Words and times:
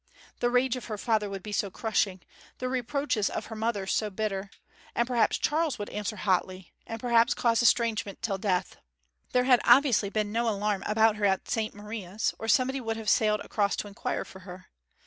The 0.39 0.49
rage 0.49 0.75
of 0.75 0.85
her 0.85 0.97
father 0.97 1.29
would 1.29 1.43
be 1.43 1.51
so 1.51 1.69
crushing; 1.69 2.21
the 2.57 2.67
reproaches 2.67 3.29
of 3.29 3.45
her 3.45 3.55
mother 3.55 3.85
so 3.85 4.09
bitter; 4.09 4.49
and 4.95 5.05
perhaps 5.07 5.37
Charles 5.37 5.77
would 5.77 5.91
answer 5.91 6.15
hotly, 6.15 6.73
and 6.87 6.99
perhaps 6.99 7.35
cause 7.35 7.61
estrangement 7.61 8.23
till 8.23 8.39
death. 8.39 8.77
There 9.31 9.43
had 9.43 9.61
obviously 9.63 10.09
been 10.09 10.31
no 10.31 10.49
alarm 10.49 10.81
about 10.87 11.17
her 11.17 11.25
at 11.25 11.47
St 11.47 11.75
Maria's, 11.75 12.33
or 12.39 12.47
somebody 12.47 12.81
would 12.81 12.97
have 12.97 13.09
sailed 13.11 13.41
across 13.41 13.75
to 13.75 13.87
inquire 13.87 14.25
for 14.25 14.39
her. 14.39 14.71